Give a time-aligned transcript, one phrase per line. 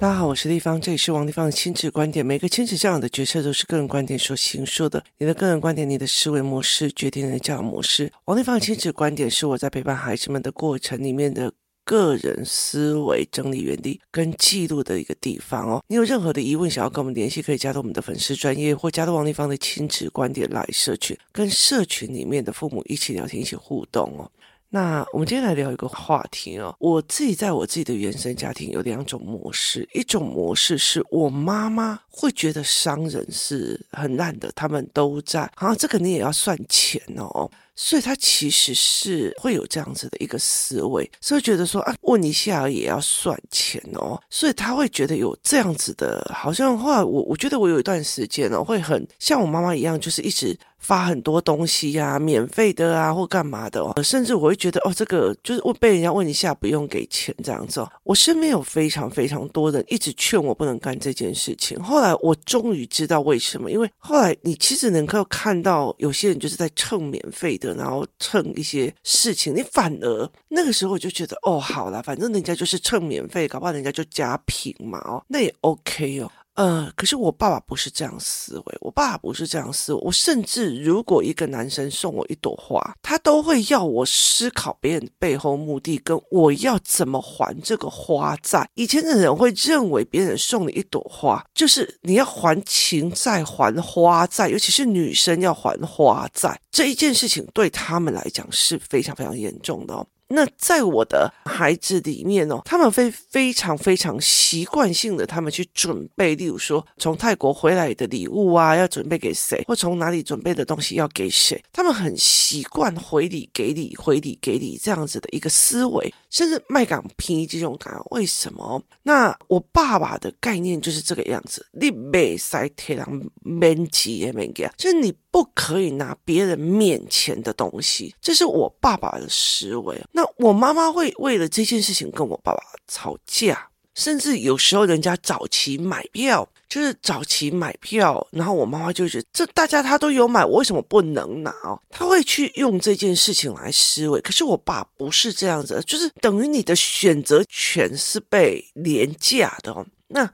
[0.00, 2.24] 大家好，我是丽芳，这里是王丽芳的亲子观点。
[2.24, 5.02] 每个亲子教养的决策都是个人观点所形塑的。
[5.18, 8.12] 你的个人观点，你的思维模式决定你的教养模式。
[8.26, 11.52] 王丽芳的亲子观点是我在陪伴孩子们的过程里面的
[11.84, 15.82] 个人思维整理原地跟记录的一个地方哦。
[15.88, 24.30] 你有任何的疑问想要跟我们联系，可以加入我们的粉丝专业或加入王丽芳的亲子观点来社群，跟社群里面的父母一起聊天，一起互动哦。
[24.70, 26.76] 那我们今天来聊一个话题哦。
[26.78, 37.50] 我自己在我自己的原生家庭有两种模式，一种模式是我妈妈会觉得商人是很烂的，他们都在，好像这肯定也要算钱哦。
[37.80, 57.88] 所以他其实是会有这样子的一个思维，所以觉得说啊，问一下也要算钱哦，所以他会觉得有这样子的，好像后来我我觉得我有一段时间哦，会很像我妈妈一样，就是一直发很多东西呀、免费的啊或干嘛的哦，甚至我会觉得哦，这个就是问被人家问一下不用给钱这样子哦。
[58.02, 67.67] 我身边有非常非常多人一直劝我不能干这件事情，后来我终于知道为什么，因为后来你其实能够看到有些人就是在蹭免费的。
[67.74, 76.30] 然后蹭一些事情，你反而那个时候我就觉得哦，好啦，反正人家就是蹭免费，搞不好人家就加评嘛，哦，那也 OK 哦。
[76.58, 80.00] 呃，可是我爸爸不是这样思维，我爸爸不是这样思维。
[80.02, 88.68] 我甚至如果一个男生送我一朵花，他都会要我思考别人背后目的，跟我要怎么还这个花债。
[88.74, 100.04] 以前的人会认为别人送你一朵花，就是你要还情债、还花债，尤其是女生要还花债，这一件事情对他们来讲是非常非常严重的哦。
[100.28, 118.82] 那在我的孩子里面哦，他们会非常非常习惯性的，他们去准备，例如说从泰国回来的礼物啊，要准备给谁，或从哪里准备的东西要给谁，他们很习惯回礼给礼，回礼给礼这样子的一个思维，甚至卖港批这种感，为什么？
[119.02, 123.08] 那我爸爸的概念就是这个样子，你没塞铁狼
[123.42, 130.00] 免钱也免给，就是你不可以拿别人面前的东西，这是我爸爸的思维。
[130.12, 141.52] 那我妈妈会为了这件事情跟我爸爸吵架，甚至有时候人家早期买票，就是早期买票，然后我妈妈就觉得这大家他都有买，我为什么不能拿？
[141.90, 144.20] 他会去用这件事情来思维。
[144.22, 149.86] 可是我爸不是这样子，就是等于你的选择权是被廉价的哦。
[150.08, 150.30] 那。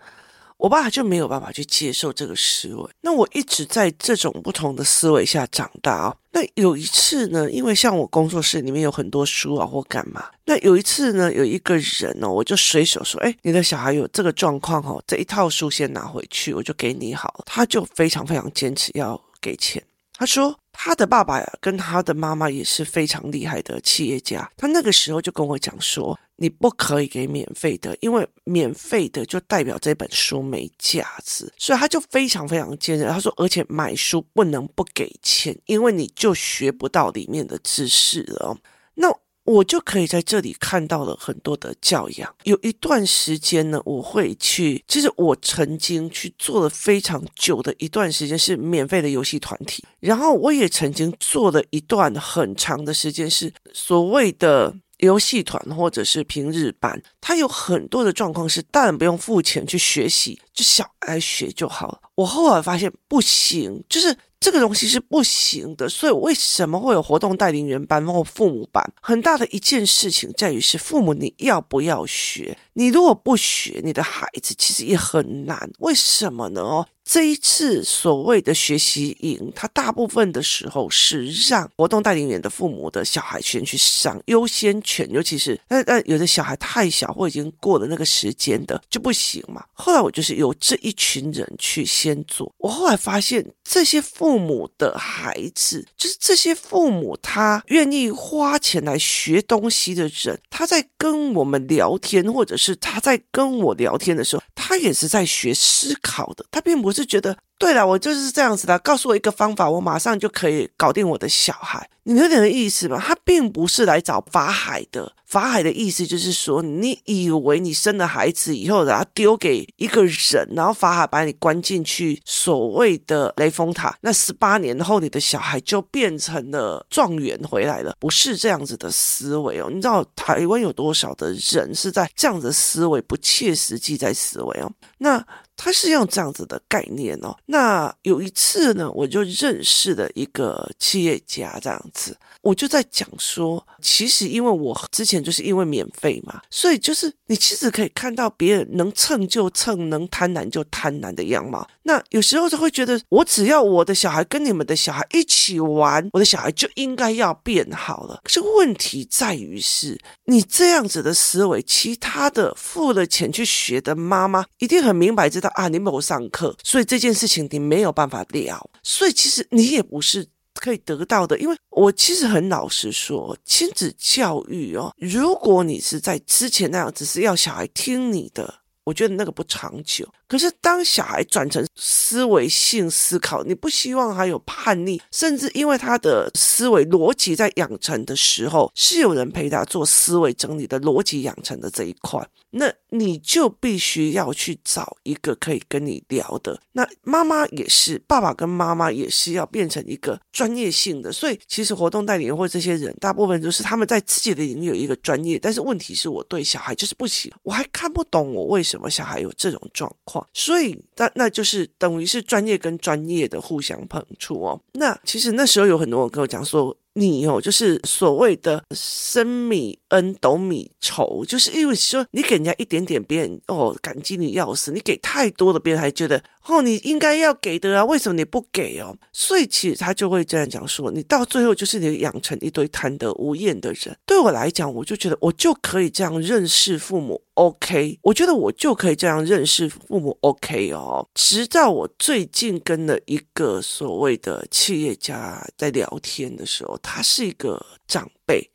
[0.56, 6.16] 我爸就没有办法去接受这个思维，那我一直在这种不同的思维下长大啊。
[6.32, 10.24] 那有一次呢，因为像我工作室里面有很多书啊，或干嘛。
[10.44, 19.82] 那有一次呢，有一个人哦，我就随手说：“哎，你的小孩有这个状况哦，这一套书先拿回去，我就给你好。”他就非常非常坚持要给钱。
[20.16, 24.50] 他说他的爸爸跟他的妈妈也是非常厉害的企业家。
[24.58, 26.18] 他那个时候就跟我讲说。
[26.36, 33.08] 你不可以给免费的，因为免费的就代表这本书没价值，所以他就非常非常坚韧。
[33.08, 38.58] 他说，而且买书不能不给钱，因为你就学不到里面的知识了。
[38.94, 39.08] 那
[39.44, 42.34] 我就可以在这里看到了很多的教养。
[42.44, 54.74] 有一段时间呢，我会去，其实我曾经去做了非常久的一段时间是免费的游戏团体，然后我也曾经做了一段很长的时间是所谓的。
[54.98, 62.00] 游戏团或者是平日班，他有很多的状况是大人不用付钱去学习，就小孩学就好了。
[62.14, 65.88] 我后来发现不行，就是这个东西是不行的。
[65.88, 68.84] 所以为什么会有活动带领员班或父母班？
[69.02, 72.56] 很大的一件事情在于是父母你要不要学？
[72.74, 75.70] 你如果不学，你的孩子其实也很难。
[75.80, 76.60] 为什么呢？
[76.60, 76.86] 哦。
[77.04, 89.62] 这一次所谓的学习营，它大部分的时候是让活动带领员的父母的小孩先去上优先权，尤其是那那有的小孩太小或已经过了那个时间的就不行嘛。
[89.74, 107.36] 后来我就是由这一群人去先做，我后来发现这些父母的孩子，就是这些父母他愿意花钱来学东西的人，他在跟我们聊天，或者是他在跟我聊天的时候，他也是在学思考的，他并不是觉得。
[107.64, 108.78] 对了，我就是这样子的。
[108.80, 111.88] 告诉我一个方法，我马上就可以搞定我的小孩。
[112.02, 113.02] 你有点意思吧？
[113.02, 115.10] 他并不是来找法海的。
[115.24, 127.96] 法海的意思就是说，你以为你生了孩子以后，然后丢给一个人，然后法海把你关进去所谓的雷峰塔，那十八年后你的小孩就变成了状元回来了？
[127.98, 129.70] 不是这样子的思维哦。
[129.72, 134.70] 你知道台湾有多少的人是在这样子的思维，不切实际在思维哦？
[134.98, 135.26] 那。
[135.56, 137.36] 他是用这样子的概念哦。
[137.46, 151.66] 那有一次呢，我就认识了一个企业家，这样子，我就在讲说，其实因为我之前就是因为免费嘛，所以就是你其实可以看到别人能蹭就蹭，能贪婪就贪婪的样貌。
[151.84, 158.20] 那有时候就会觉得，我只要我的小孩跟你们的小孩一起玩，我的小孩就应该要变好了。
[158.24, 168.70] 可是问题在于是，你这样子的思维，其他的付了钱去学的妈妈一定很明白知道啊，你没有上课，所以这件事情你没有办法聊。
[168.82, 170.26] 所以其实你也不是。
[170.60, 178.54] 可以得到的，因为我其实很老实说，亲子教育哦，如果你是在之前那样，只是要小孩听你的，
[178.84, 180.08] 我觉得那个不长久。
[180.34, 192.20] 可是当小孩转成思维性思考，你不希望他有叛逆，甚至因为他的思维逻辑在养成的时候，是有人陪他做思维整理的逻辑养成的这一块。
[192.56, 196.60] 那你就必须要去找一个可以跟你聊的。
[196.72, 201.12] 那妈妈也是，爸爸跟妈妈也是要变成一个专业性的。
[201.12, 205.36] 所以其实活动代理人或这些人，大部分都是他们在自己的领域有一个专业。
[205.36, 210.23] 但是问题是我对小孩就是不行，我还看不懂我为什么小孩有这种状况。
[210.32, 214.60] 所以那那就是等于是专业跟专业的互相碰触哦。
[214.72, 216.76] 那其实那时候有很多人跟我讲说。
[216.96, 228.94] 你哦，就是所谓的升米恩，斗米仇，就是因为说你给人家一点点，别人哦感激你要死；你给太多了，别人还觉得哦你应该要给的啊，为什么你不给哦？
[229.12, 233.96] 所以其实他就会这样讲说，你到最后就是你养成一堆贪得无厌的人。
[234.04, 237.22] 对我来讲，我就觉得我就可以这样认识父母。
[237.34, 240.16] OK，我觉得我就可以这样认识父母。
[240.20, 248.50] OK 哦，直到我最近跟了一个所谓的企业家在聊天的时候，他是一个长辈，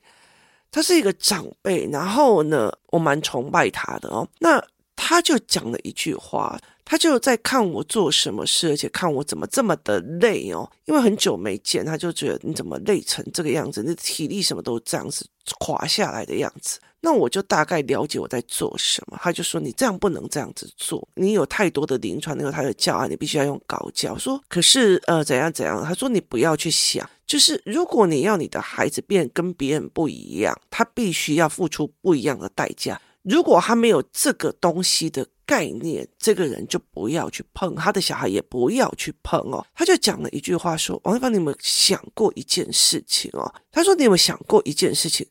[0.72, 4.28] 他是一个长辈，然后呢，我蛮崇拜他的哦。
[4.40, 4.64] 那
[4.96, 6.60] 他就讲了一句话，
[6.90, 15.24] 他就在看我做什么事，而且看我怎么这么的累哦，因为很久没见，他就觉得你怎么累成这个样子，你的体力什么都这样子
[15.60, 16.80] 垮下来的样子。
[17.00, 24.18] 那我就大概了解我在做什么，他就说，你这样不能这样子做，你有太多的临床，那个他的教案，你必须要用高教。
[24.18, 33.00] 说可是呃怎样怎样，他说你不要去想，就是如果你要你的孩子变跟别人不一样，他必须要付出不一样的代价。
[33.24, 39.66] 如果他没有这个东西的概念，这个人就不要去碰，他的小孩也不要去碰哦。
[39.76, 43.54] 他就讲了一句话说，王一芳，你有没有想过一件事情哦？
[43.72, 45.28] 他说你有没有想过一件事情？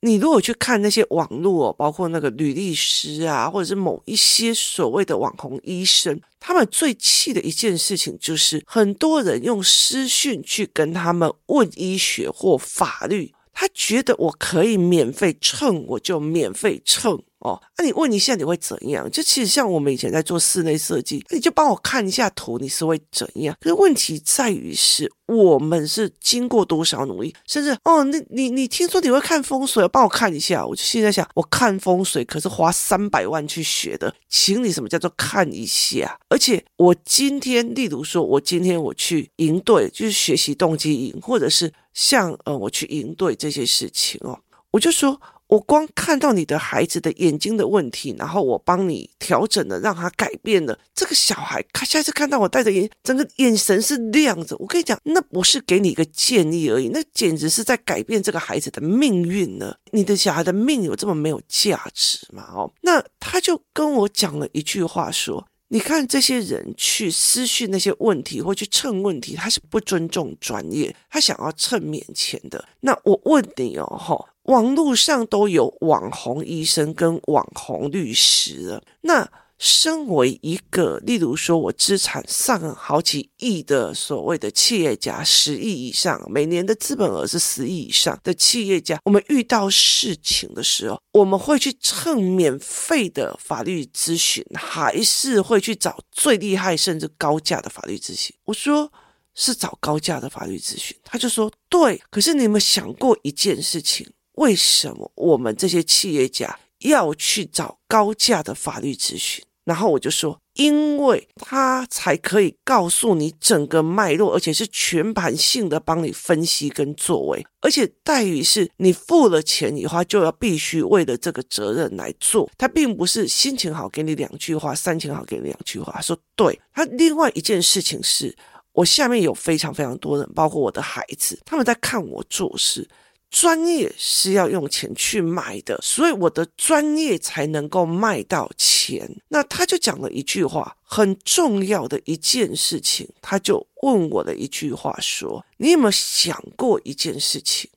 [0.00, 17.20] 你如果去看那些网络哦，包括那个吕律师啊，或者是某一些所谓的网红医生，他们最气的一件事情就是，很多人用私讯去跟他们问医学或法律，他觉得我可以免费蹭，我就免费蹭。
[17.40, 19.08] 哦，那、你问一下你会怎样？
[19.10, 23.56] 就其实像我们以前在做室内设计，你就帮我看一下图，你是会怎样？
[23.60, 30.66] 可是问题在于是我们是经过多少努力，甚至哦，那你你听说你会看风水，帮我看一下。
[30.66, 36.18] 我就现在想，我看风水可是花三百万去学的，请你什么叫做看一下？
[36.28, 44.40] 而且我今天，例如说，我今天我去营队，就是学习动机营，或者是像呃我去营队这些事情哦，
[44.72, 45.20] 我就说。
[45.48, 50.78] 我光看到你的孩子的眼睛的问题，然后我帮你调整了，让他改变了。
[50.94, 54.54] 这个小孩，他下次看到我戴着眼，整个眼神是亮着。
[54.58, 59.78] 我跟你讲，那不是给你一个建议而已，那简直是在改变这个孩子的命运了。
[59.92, 62.46] 你的小孩的命有这么没有价值吗？
[62.54, 72.62] 哦，那他就跟我讲了一句话，说：“你看这些人去私讯那些问题，或去蹭问题，他是不尊重专业，他想要蹭免钱的。
[72.80, 78.82] 那我问你哦，哈。”网络上都有网红医生跟网红律师了。
[79.02, 98.34] 那身为一个，例如说我资产上好几亿的所谓的企业家，十亿以上，每年的资本额是十亿以上的企业家，我们遇到事情的时候，我们会去蹭免费的法律咨询，还是会去找最厉害甚至高价的法律咨询？
[98.44, 98.90] 我说
[99.34, 102.00] 是找高价的法律咨询，他就说对。
[102.08, 104.08] 可是你有没有想过一件事情？
[104.38, 109.44] 为什么我们这些企业家要去找高价的法律咨询？
[109.64, 122.48] 然后我就说，因为他才可以告诉你整个脉络，而且是全盘性的帮你分析跟作为，而且待遇是你付了钱以后就要必须为了这个责任来做。
[122.56, 126.00] 他并不是心情好给你两句话，心情好给你两句话。
[126.00, 126.58] 说对。
[126.72, 128.34] 他另外一件事情是
[128.72, 132.88] 我下面有非常非常多人，包括我的孩子，他们在看我做事。
[133.30, 139.20] 专业是要用钱去买的，所以我的专业才能够卖到钱。
[139.28, 147.70] 那他就讲了一句话，很重要的一件事情，他就问我的一句话说：“你有没有想过一件事情？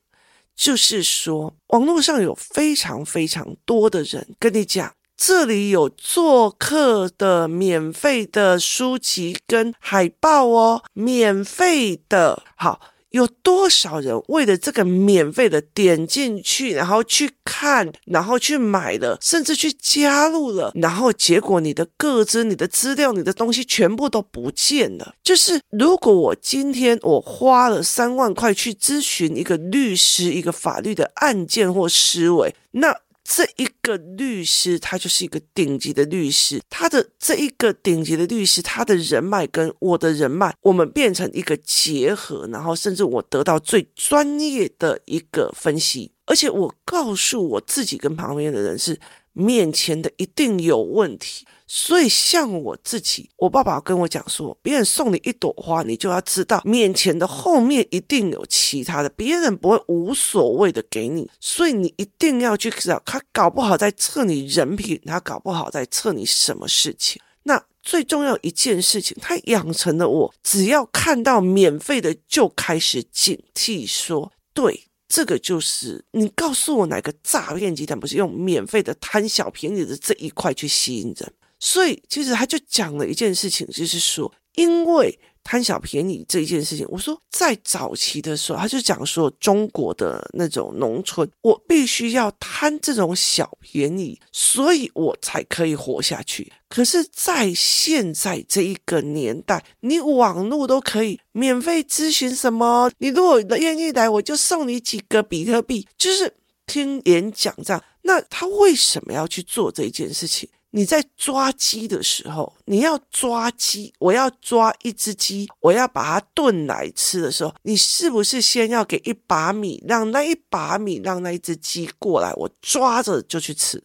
[0.55, 12.79] 就是说，网络上有非常非常多的人跟你讲，这里有做客的免费的书籍跟海报哦，免费的，好。
[13.11, 25.15] 有多少人为了这个免费的点进去，然后去看，然后去买了，甚至去加入了，然后结果你的个资、你的资料、你的东西全部都不见了。
[25.23, 32.95] 就是如果我今天我花了三万块去咨询一个律师，一个法律的案件或思维，那。
[33.23, 36.61] 这一个律师，他就是一个顶级的律师。
[36.69, 48.99] 他的这一个顶级的律师，他的人脉跟我的人脉，我们变成一个结合，然后甚至我得到最专业的一个分析，而且我告诉我自己跟旁边的人是
[49.33, 51.45] 面前的一定有问题。
[51.73, 67.21] 所以，像我自己，我爸爸跟我讲说，别人送你一朵花，你就要知道面前的后面一定有其他的，别人不会无所谓的给你，所以你一定要去知道，他搞不好在测你人品，他搞不好在测你什么事情。
[67.43, 81.33] 那最重要一件事情，他养成了我，只要看到免费的就开始警惕说，说对，这个就是你告诉我哪个诈骗集团不是用免费的贪小便宜的这一块去吸引人。
[81.59, 96.51] 所以，其实他就讲了一件事情，就是说，因为贪小便宜这一件事情，我说在早期的时候，他就讲说，中国的那种农村，我必须要贪这种小便宜，所以我才可以活下去。
[96.69, 106.33] 可是，在现在这一个年代，你网络都可以免费咨询什么，你如果愿意来，我就送你几个比特币，就是
[106.65, 107.83] 听演讲这样。
[108.03, 110.47] 那他为什么要去做这一件事情？
[110.71, 123.83] 你在抓鸡的时候，你要抓鸡，我要抓一只鸡，我要把它炖来吃的时候，你是不是先要给一把米，让那一把米，让那一只鸡过来，我抓着就去吃？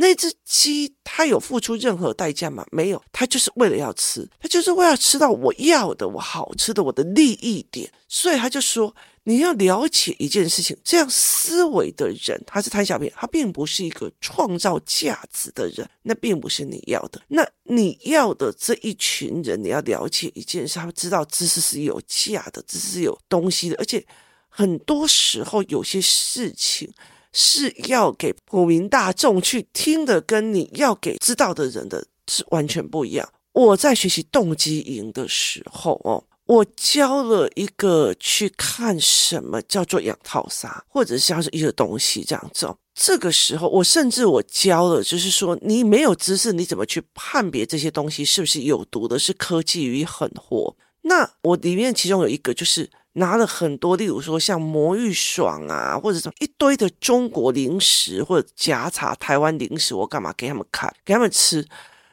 [0.00, 2.66] 那只鸡它有付出任何代价吗？
[2.72, 8.94] 没有，它就是为了要吃，它就是为了吃到我要的、我好吃的、我的利益点，所以他就说。
[9.24, 17.20] 你要了解一件事情，这样思维的人，他是贪小便宜，他并不是一个创造价值的人，那并不是你要的。
[17.28, 24.04] 那你要的这一群人，你要了解一件事，他们知道知识是有价的，知识是有东西的，而且
[24.48, 26.90] 很多时候有些事情
[27.32, 33.28] 是要给普民大众去听的，跟你要给知道的人的是完全不一样。
[33.52, 36.24] 我在学习动机营的时候，哦。
[36.46, 42.68] 我教了一个去看什么叫做养套杀，或者像是一个东西这样子。
[42.92, 49.16] 这个时候，我甚至我教了，就是说你没有知识，你怎么去判别这些东西是不是有毒的？
[49.16, 50.74] 是科技与狠活。
[51.02, 61.66] 那我里面其中有一个，就是拿了很多，例如说像魔芋爽啊，或者什么一堆的中国零食，或者夹杂台湾零食，我干嘛给他们看，给他们吃？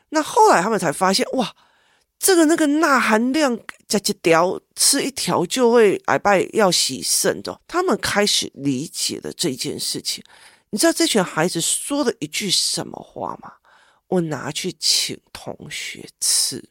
[0.09, 1.55] 那后来他们才发现，哇！
[2.19, 3.55] 这个那个钠含量，
[3.87, 7.61] 加一条吃一条就会癌败要洗肾的。
[7.67, 10.23] 他们开始理解了这件事情。
[10.71, 13.53] 你知道这群孩子说了一句什么话吗？
[14.07, 16.67] 我拿去请同学吃。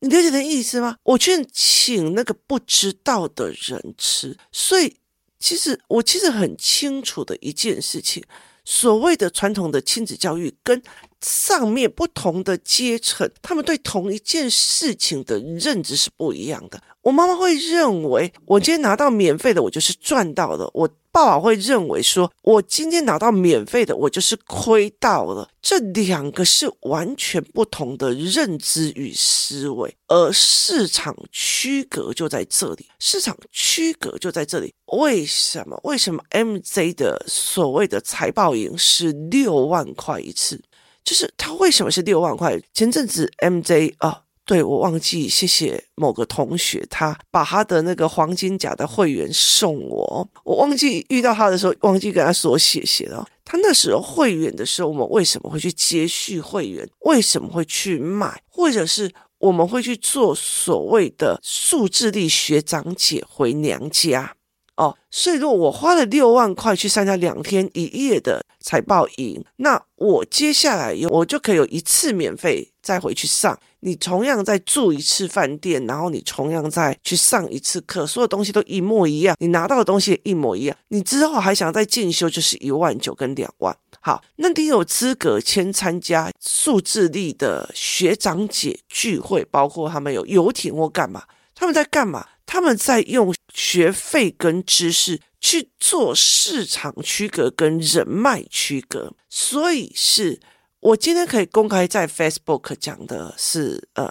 [0.00, 0.96] 你了解的意思吗？
[1.02, 4.36] 我去请那个不知道的人吃。
[4.50, 4.96] 所以，
[5.38, 8.22] 其实我其实很清楚的一件事情。
[8.64, 10.80] 所谓的传统的亲子教育，跟
[11.22, 16.80] 上面不同的阶层，他们对同一件事情的认知是不一样的。
[17.02, 25.48] 我妈妈会认为，我今天拿到免费的，我就是赚到了；我爸爸会认为说，我今天拿到免费的，我就是亏到了。
[25.60, 32.86] 这两个是完全不同的认知与思维，而市场区隔就在这里。
[32.98, 34.72] 市场区隔就在这里。
[34.86, 35.78] 为什么？
[35.84, 40.62] 为什么 MJ 的所谓的财报营是六万块一次？
[41.02, 42.60] 就是他为什么是六万块？
[42.72, 44.22] 前阵子 MJ 啊。
[44.50, 50.28] 对，我忘记谢谢某个同学，他把他的那个黄金甲的会员送我。
[50.42, 53.24] 我忘记遇到他的时候，忘记跟他说谢谢了。
[53.44, 56.84] 他那时候会员的时候，我们为什么会去接续会员？
[57.04, 58.42] 为什么会去买？
[58.48, 64.34] 或者是我们会去做所谓的数字力学长姐回娘家？
[64.74, 73.58] 哦，所以如果我花了六万块去参加两天一夜的财报营，那我接下来有我就可以有一次免费再回去上。
[73.82, 80.76] 你同样再住一次饭店，然后你同样再去上一次课，所有东西都一模一样，你拿到的东西一模一样。
[80.88, 83.74] 你之后还想再进修，就是一万九跟两万。
[84.00, 91.24] 好，那你有资格先参加数字力的学长姐聚会，包括他们有游艇或干嘛？
[91.54, 92.26] 他们在干嘛？
[92.44, 100.38] 他们在用学费跟知识去做市场区隔跟人脉区隔，所以是
[100.80, 104.10] 我今天可以公开在 Facebook 讲的是呃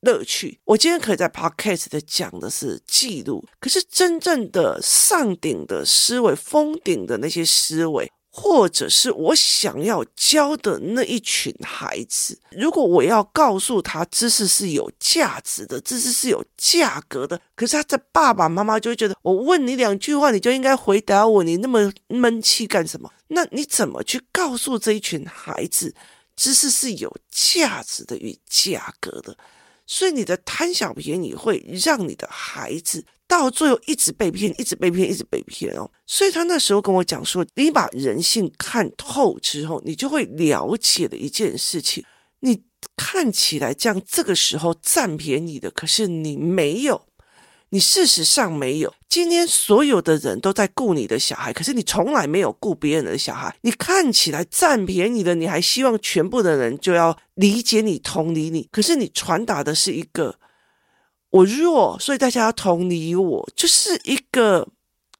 [0.00, 8.12] 乐趣，我今天可以在 Podcast 的讲的是记录，可是真正的上顶的思维、封顶的那些思维。
[8.30, 23.10] 或者是我想要教的那一群孩子，如果我要告诉他知识是有价值的，知识是有价格的，可是他的爸爸妈妈就会觉得，我问你两句话，你就应该回答我，你那么闷气干什么？
[23.28, 25.94] 那你怎么去告诉这一群孩子，
[26.36, 29.36] 知识是有价值的与价格的？
[29.86, 33.04] 所以你的贪小便宜会让你的孩子。
[33.28, 35.88] 到最后一直被骗，一直被骗，一直被骗哦。
[36.06, 42.02] 所以他那时候跟我讲说，你把人性看透之后，你就会了解的一件事情。
[42.40, 42.62] 你
[42.96, 47.02] 看起来这样，这个时候占便宜的，可是你没有，
[47.68, 48.94] 你事实上没有。
[49.10, 53.54] 今天所有的人都在顾你的小孩，可是你从来没有顾别人的小孩。
[53.60, 60.38] 你看起来占便宜的，你还希望全部的人就要理解你、同理你，可是你传达的是一个。
[61.30, 64.66] 我弱，所以大家要同理我，就是一个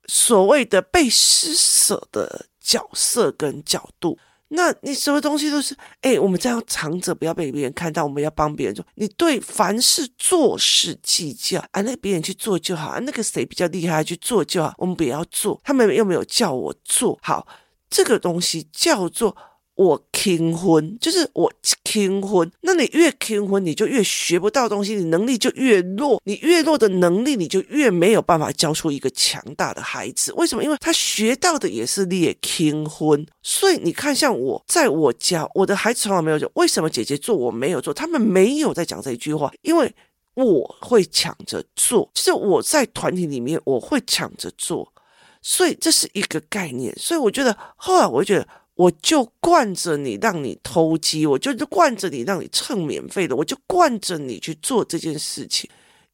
[0.07, 4.19] 所谓的被施舍的角色跟角度。
[4.49, 8.03] 那你什么东西都是，哎，我们这样藏着，不要被别人看到。
[8.05, 15.61] 我们要帮别人做，你对凡事做事计较啊，那个别人去做就好啊，那个谁比较厉害去做就好，我们不要做。
[15.62, 17.47] 他们又没有叫我做好，
[17.91, 19.37] 这个东西叫做。
[19.78, 21.52] 我轻婚，就是我
[21.85, 22.50] 轻婚。
[22.62, 26.20] 那你越轻婚，你就越学不到东西，你能力就越弱。
[26.25, 30.32] 你越弱的能力，你就越没有办法教出一个强大的孩子。
[30.32, 30.64] 为什么？
[30.64, 33.25] 因为他学到的也是列轻婚。
[33.40, 39.94] 所以你看，像我在我家，我的孩子从来没有讲为什么姐姐做我没有做，他们没有在讲这一句话，因为
[40.35, 42.11] 我会抢着做。
[42.12, 44.92] 就是我在团体里面，我会抢着做，
[45.40, 46.92] 所以这是一个概念。
[46.99, 48.49] 所以我觉得，后来我就觉得。
[48.78, 55.69] 我就惯着你，让你偷鸡；我就惯着你，让你蹭免费的；我就惯着你去做这件事情。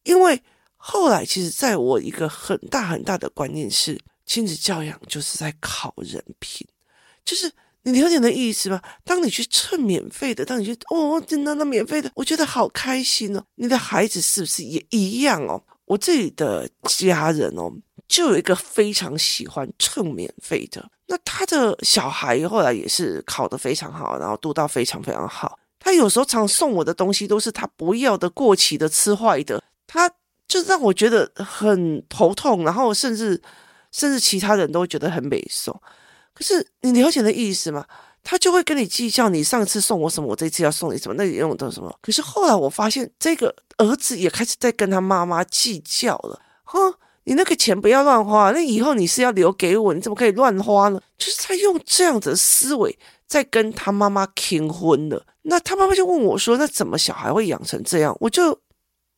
[0.04, 0.42] 因为
[0.76, 6.66] 后来，其实在我一个很大很大的观念是，亲子教养就是在考人品，
[7.22, 8.80] 就是你了解的意思吗？
[9.04, 13.44] 当你去蹭免费的，当你去哦，真的那免费的，我觉得好开心哦。
[13.56, 15.62] 你的孩子是不是也一样哦？
[15.86, 17.70] 我自己的家人哦，
[18.08, 20.90] 就有一个非常喜欢蹭免费的。
[21.06, 25.58] 那他的小孩后来也是考得非常好，然后读到非常非常好。
[25.78, 30.10] 他有时候常送我的东西都是他不要的、过期的、吃坏的，他
[30.48, 33.40] 就让我觉得很头痛，然后甚至
[33.92, 35.78] 甚至其他人都觉得很美送。
[36.32, 37.84] 可是你了解的意思吗？
[38.24, 41.96] 他就会跟你计较，你上次送我什么，我这次要送你什么，那你用的什么？
[42.02, 46.94] 可是后来我发现，这个儿子也开始在跟他妈妈计较了，哼。
[47.26, 51.00] 你那个钱不要乱花，那以后你是要留给我，你怎么可以乱花呢？
[51.16, 55.24] 就是他用这样子的思维在跟他妈妈倾婚了。
[55.40, 58.60] 那他妈妈就问我说：“那怎么小孩会养成这样？”我就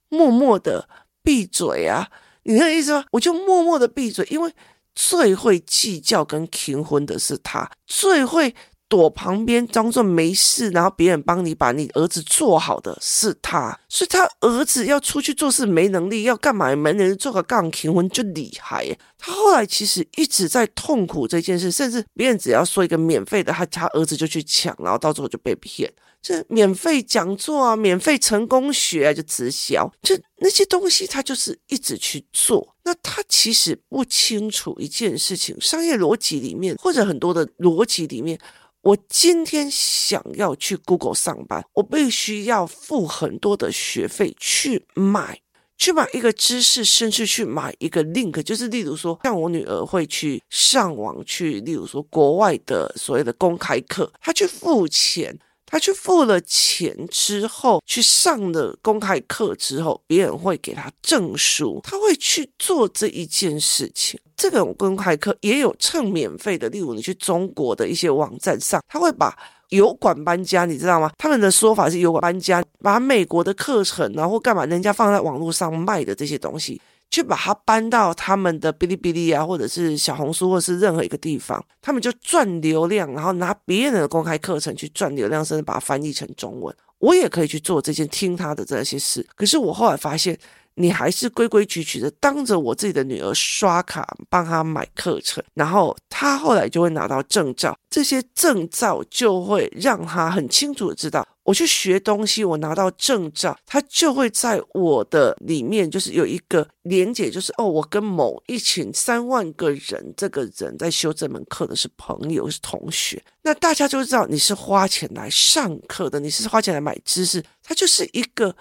[0.08, 0.88] 默默的
[1.24, 2.08] 闭嘴啊，
[2.44, 3.04] 你那个意思吗？
[3.10, 4.52] 我就默默的闭嘴，因为
[4.94, 8.54] 最会计较跟倾婚的是他，最会。
[8.88, 18.86] 躲旁边装作没事，然后别人帮你把你儿子做好的是他，所以他儿子要出去做事没能力，要干嘛没能力做个杠结婚就厉害。
[19.18, 25.92] 他后来其实一直在痛苦这件事，甚至别人只要说一个免费的，他他儿子就去抢，然后到最后就被骗。
[26.22, 32.76] 这免费讲座啊，免费成功学啊，就直销，就那些东西他就是一直去做。
[32.84, 38.38] 那他其实不清楚一件事情，商业逻辑里面或者很多的逻辑里面。
[38.86, 45.40] 我今天想要去 Google 上班，我必须要付很多的学费去买，
[45.76, 55.36] 去买一个知识，甚至去买一个 link，就是例如说，像我女儿会去上网去，例如说国外的所谓的公开课，她去付钱。
[55.68, 64.20] 他去付了钱之后，去上了公开课之后，别人会给他证书，他会去做这一件事情。
[64.36, 69.36] 这个公开课也有蹭免费的，例如你去中国的一些网站上，他会把
[69.70, 71.10] 油管搬家，你知道吗？
[71.16, 76.80] 他们的说法是油管搬家，把美国的课程，然后干嘛，人家放在网络上卖的这些东西。
[77.08, 86.74] 去把它搬到他们的哔哩哔哩啊，或者是小红书，或者是任何一个地方，他们就赚流量，然后拿别人的公开课程去赚流量，甚至把它翻译成中文。
[86.98, 89.24] 我也可以去做这件，听他的这些事。
[89.36, 90.36] 可是我后来发现，
[90.76, 101.26] 你还是规规矩矩的当着我自己的女儿刷卡帮她买课程，然后她后来就会拿到证照，这些证照就会让她很清楚的知道。
[101.44, 118.56] 我去学东西，我拿到证照，他就会在我的里面，就是有一个连接，就是哦，我跟某一群三万个人，这个人在修这门课的是朋友，是同学，那大家就知道你是花钱来上课的，你是花钱来买知识，它就是一个，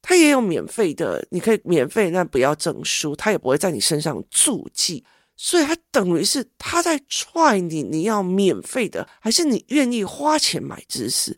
[0.00, 5.04] 他也有免费的，你可以免费，但不要证书，他也不会在你身上注记，
[5.36, 11.36] 所以他等于是他在踹你，你要免费的，还是你愿意花钱买知识？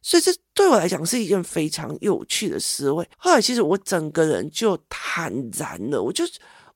[0.00, 3.06] 所以这对我来讲是一件非常有趣的思维。
[3.18, 6.24] 后来其实我整个人就坦然了，我就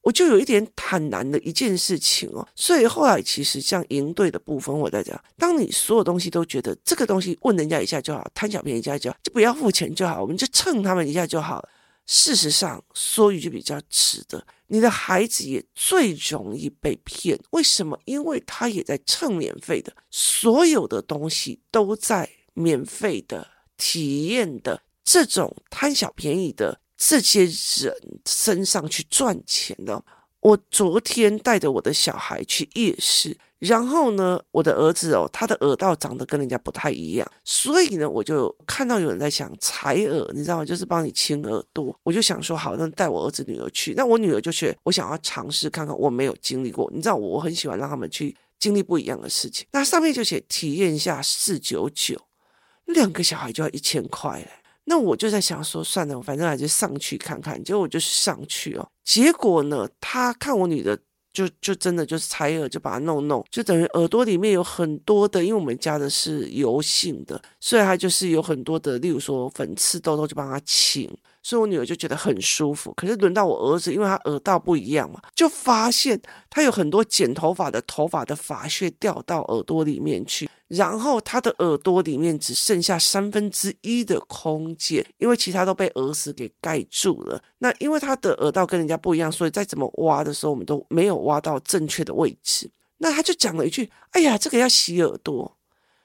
[0.02, 2.46] 我就有一点坦然的一件事情哦。
[2.54, 11.68] 所以后来其实像营队的部分，我在讲，当你所有东西都觉得这个东西问人家一下就好，贪小便宜一下就好，就不要付钱就好，我们就蹭他们一下就好了。
[12.06, 17.38] 事实上说一句比较直的，你的孩子也最容易被骗。
[17.50, 17.98] 为什么？
[18.04, 22.28] 因为他也在蹭免费的，所有的东西都在。
[22.54, 27.92] 免费的体验的这种贪小便宜的这些人
[28.24, 30.00] 身上去赚钱的。
[30.38, 40.64] 我昨天带着我的小孩去夜市，然后呢，我的儿子哦，他的耳道长得跟人家不太一样，所以呢，我就看到有人在想采耳，你知道吗？
[40.64, 41.96] 就是帮你清耳朵。
[42.04, 43.94] 我就想说，好，那带我儿子女儿去。
[43.94, 46.88] 那我女儿就觉得，我想要尝试看看，我没有经历过。
[46.94, 49.66] 你知道，我很喜欢让他们去经历不一样的事情。
[49.72, 52.20] 那上面就写体验一下四九九。
[52.86, 54.50] 两个小孩就要一千块嘞，
[54.92, 57.62] 那我就在想说，算了，我反正还是上去看看。
[57.64, 60.98] 结果我就上去哦，结果呢，他看我女的，
[61.32, 71.10] 就就真的就是拆耳，就把它弄弄，就等于耳朵里面有很多的，因为我们家的是油性的，所以它就是有很多的，例如说粉刺痘痘，就帮他清。
[71.42, 87.42] 所以我女儿就觉得很舒服，可是轮到我儿子，因为他耳道不一样嘛，就发现他有很多剪头发的头发的发屑掉到耳朵里面去，然后他的耳朵里面只剩下三分之一的空间，因为其他都被耳屎给盖住了。
[87.58, 92.70] 那因为他的耳道跟人家不一样，所以再怎么挖的时候，我们都没有挖到正确的位置。
[92.98, 95.56] 那他就讲了一句：“哎呀，这个要洗耳朵。”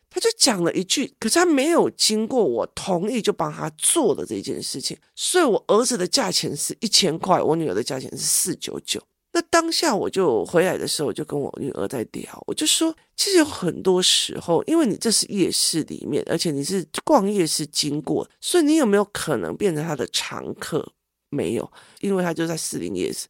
[0.10, 9.02] 他就讲了一句，可是他没有经过我同意就帮他做了这件事情，所以我儿子的价钱是一千块，我女儿的价钱是四九九。
[9.34, 20.94] 那当下我就回来的时候，我就跟我女儿在聊，我就说，其实有很多时候，因为你这是夜市里面，而且你是逛夜市经过，所以你有没有可能变成他的常客？
[21.30, 23.28] 没有，因为他就在士林夜市。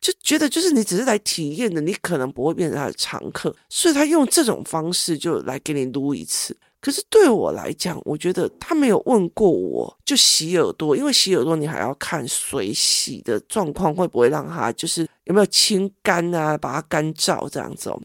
[0.00, 6.56] 就觉得就是你只是来体验的，你可能不会变成他的常客，所以他用这种方式就来给你撸一次。
[6.80, 18.00] 可是对我来讲，我觉得他没有问过我就洗耳朵，因为洗耳朵你还要看水洗的状况会不会让他就是有没有清干啊，把它干燥这样子哦。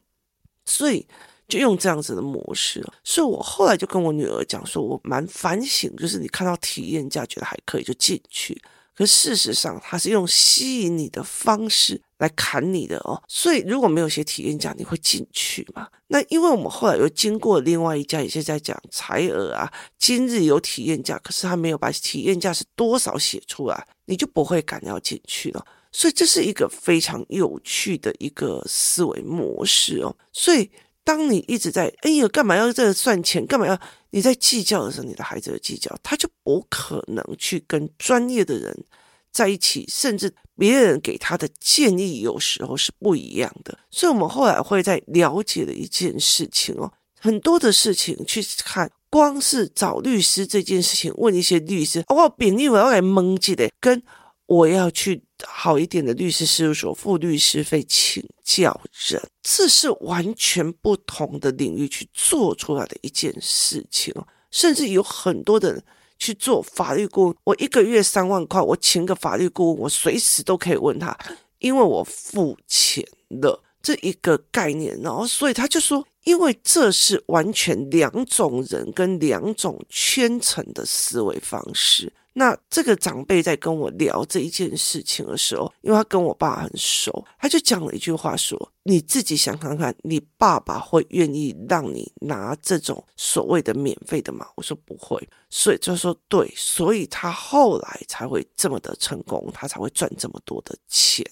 [0.66, 1.06] 所以
[1.48, 2.84] 就用这样子的模式。
[3.04, 8.60] 所以我后来就跟我女儿讲说，我蛮反省，就是你看到体验价觉得还可以就进去。
[9.02, 13.20] 可事实上，他是用吸引你的方式来砍你的哦。
[13.28, 15.88] 所以如果没有写体验价，你会进去吗？
[16.06, 19.74] 那因为我们后来又经过另外一家，也是在讲采耳啊。
[19.98, 25.66] 今日有体验价，可是他没有把体验价是多少写出来，你就不会敢要进去了。
[25.92, 30.16] 所以这是一个非常有趣的一个思维模式哦。
[30.32, 30.70] 所以。
[31.04, 33.46] 当你一直在哎呦，干嘛要这个算钱？
[33.46, 33.80] 干嘛要
[34.12, 38.86] 你在计较的时候，你的孩子计较，他就不可能去跟专业的人
[39.32, 43.78] 在一起，甚至别人给他的建议有时候是不一样的。
[43.90, 54.04] 所以，我们后来会在了解的一件事情哦，很多的事情去看，光是找律师这件事情，问一些律师，我朋友我要来蒙记的，跟
[54.46, 55.24] 我要去。
[55.48, 64.28] 好一点的律师事务所付律师费请教人，这是完全不同的领域去做出来的一件事情哦。
[64.52, 65.84] 甚至有很多的人
[66.20, 71.18] 去做法律顾问，我一个月三万块，我请个法律顾问，我随时都可以问他，
[71.60, 75.00] 因为我付钱了这一个概念。
[75.02, 82.12] 然后，所以他就说，因为这是完全两种人跟两种圈层的思维方式。
[82.34, 101.26] 那这个长辈在跟我聊这一件事情的时候，因为他跟我爸很熟，他就讲了一句话说：“你自己想看看，你爸爸会愿意让你拿这种所谓的免费的吗？”我说不会，所以就说对，所以他后来才会这么的成功，他才会赚这么多的钱，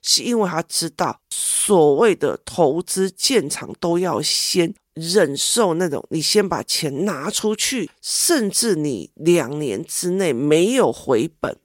[0.00, 4.74] 是因为他知道所谓的投资建厂都要先。
[4.98, 11.56] 忍受那种，你先把钱拿出去，甚至你两年之内没有回本，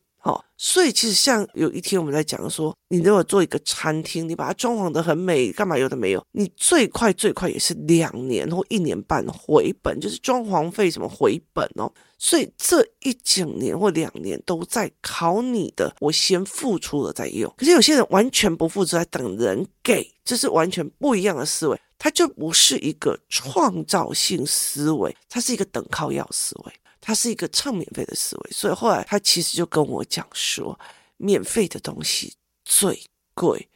[0.66, 11.92] 所以其实像有一天我们在讲说，你如果做一个餐厅，你把它装潢的很美，干嘛有的没有，你最快最快也是两年或一年半回本，就是装潢费什么回本哦。
[12.18, 17.54] 所以这一整年或两年都在考你的，我先付出了再用。
[17.58, 21.78] 可是有些人完全不付出，在等人给，这是完全不一样的思维。
[22.00, 26.74] 它就不是一个创造性思维，它是一个等靠要思维，
[27.06, 28.52] 它是一个蹭免费的思维。
[28.52, 30.80] 所以后来他其实就跟我讲说，
[31.18, 32.98] 免费的东西最
[33.34, 33.70] 贵。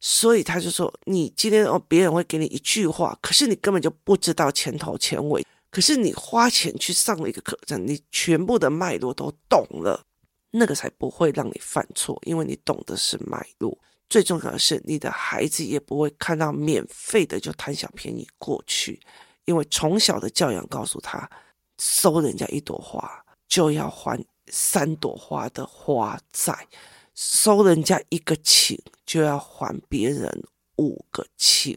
[0.00, 5.46] 所以他就说，你今天哦，别人会给你一句话，可是你根本就不知道前头前尾。
[5.70, 10.04] 可是你花钱去上了一个课程，你全部的脉络都懂了，
[10.50, 13.78] 那个才不会让你犯错，因为你懂的是脉络。
[14.10, 19.00] 最重要的是，你的孩子也不会看到免费的就贪小便宜过去，
[19.46, 21.28] 因为从小的教养告诉他，
[21.78, 26.68] 收人家一朵花就要还三朵花的花债，
[27.14, 30.44] 收人家一个情就要还别人
[30.76, 31.76] 五个情，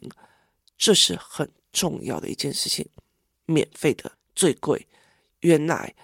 [0.78, 2.88] 这是很重要的一件事情。
[3.46, 4.88] 免费的最贵，
[5.40, 5.96] 原来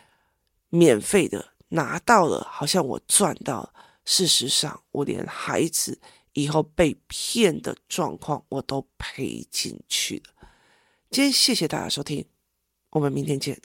[0.69, 3.73] 免费的拿到了，好像我赚到了。
[4.05, 5.99] 事实上，我连孩子
[6.33, 10.47] 以后被骗的状况我都赔进去了。
[11.09, 12.25] 今天谢谢大家收听，
[12.93, 13.57] 我们明天见。